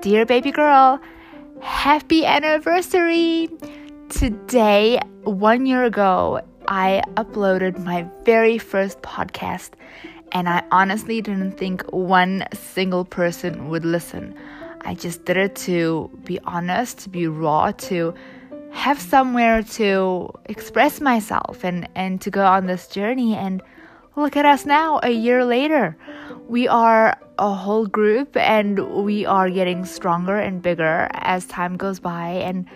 [0.00, 1.00] Dear baby girl,
[1.60, 3.48] happy anniversary!
[4.08, 9.70] Today, one year ago, I uploaded my very first podcast,
[10.30, 14.32] and I honestly didn't think one single person would listen.
[14.82, 18.14] I just did it to be honest, to be raw, to
[18.70, 23.34] have somewhere to express myself and, and to go on this journey.
[23.34, 23.60] And
[24.18, 25.96] look at us now, a year later.
[26.48, 32.00] We are a whole group and we are getting stronger and bigger as time goes
[32.00, 32.30] by.
[32.30, 32.66] And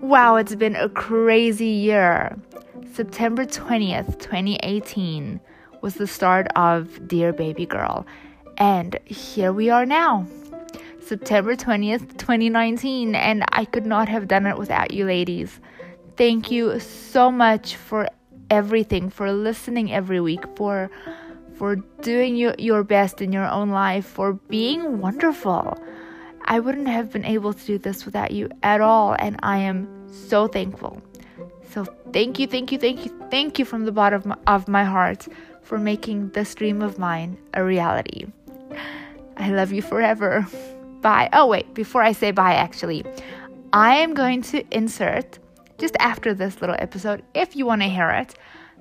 [0.00, 2.36] wow, it's been a crazy year.
[2.92, 5.40] September 20th, 2018
[5.82, 8.06] was the start of Dear Baby Girl.
[8.56, 10.26] And here we are now.
[11.00, 15.60] September 20th, 2019, and I could not have done it without you ladies.
[16.16, 18.08] Thank you so much for
[18.50, 20.90] everything, for listening every week, for
[21.56, 25.76] for doing your, your best in your own life, for being wonderful.
[26.44, 29.88] I wouldn't have been able to do this without you at all, and I am
[30.08, 31.02] so thankful.
[31.70, 34.68] So thank you, thank you, thank you, thank you from the bottom of my, of
[34.68, 35.26] my heart
[35.62, 38.26] for making this dream of mine a reality.
[39.36, 40.46] I love you forever.
[41.00, 41.28] bye.
[41.32, 43.04] Oh, wait, before I say bye, actually,
[43.72, 45.38] I am going to insert
[45.78, 48.34] just after this little episode, if you want to hear it,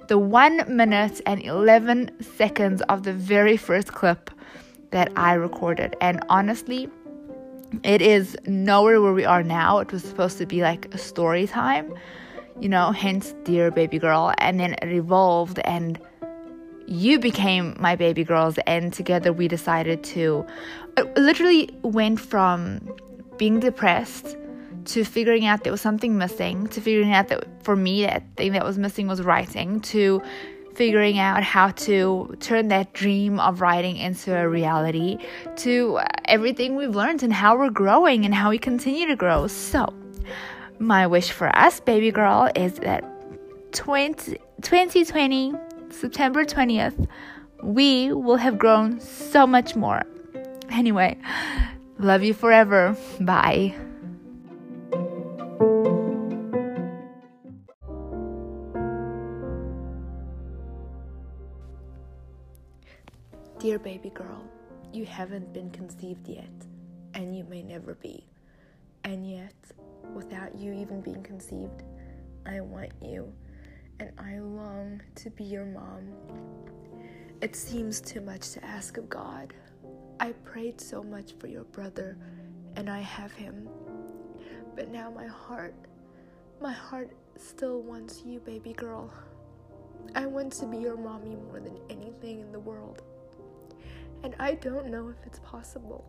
[0.08, 4.32] the one minute and 11 seconds of the very first clip
[4.92, 5.96] that I recorded.
[6.02, 6.90] And honestly,
[7.84, 9.80] it is nowhere where we are now.
[9.80, 11.94] It was supposed to be like a story time,
[12.60, 14.34] you know, hence Dear Baby Girl.
[14.38, 16.00] And then it evolved and
[16.88, 20.46] you became my baby girls and together we decided to
[21.18, 22.80] literally went from
[23.38, 24.38] being depressed
[24.88, 28.54] to figuring out there was something missing to figuring out that for me that thing
[28.54, 30.22] that was missing was writing to
[30.76, 35.18] figuring out how to turn that dream of writing into a reality
[35.56, 39.48] to uh, everything we've learned and how we're growing and how we continue to grow
[39.48, 39.92] so
[40.80, 43.04] my wish for us baby girl is that
[43.72, 45.54] 20, 2020
[45.90, 47.08] September 20th,
[47.64, 50.04] we will have grown so much more.
[50.70, 51.18] Anyway,
[52.00, 52.96] love you forever.
[53.20, 53.76] Bye.
[63.60, 64.44] Dear baby girl,
[64.94, 66.46] you haven't been conceived yet,
[67.16, 68.24] and you may never be.
[69.04, 69.56] And yet,
[70.14, 71.82] without you even being conceived,
[72.46, 73.34] I want you
[74.00, 76.14] and I long to be your mom.
[77.42, 79.56] It seems too much to ask of God.
[80.20, 82.16] I prayed so much for your brother,
[82.76, 83.68] and I have him.
[84.76, 85.74] But now my heart,
[86.62, 89.12] my heart still wants you, baby girl.
[90.14, 93.02] I want to be your mommy more than anything in the world.
[94.24, 96.06] And I don't know if it's possible.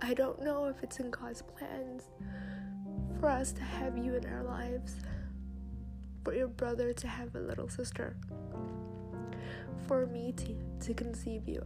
[0.00, 2.04] I don't know if it's in God's plans
[3.18, 4.94] for us to have you in our lives
[6.28, 8.14] for your brother to have a little sister,
[9.86, 10.54] for me to,
[10.86, 11.64] to conceive you.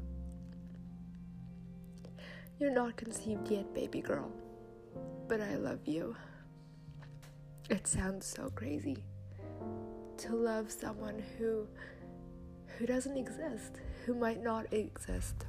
[2.61, 4.31] You're not conceived yet, baby girl,
[5.29, 6.15] but I love you.
[7.71, 9.03] It sounds so crazy
[10.19, 11.67] to love someone who
[12.79, 15.47] who doesn't exist, who might not exist.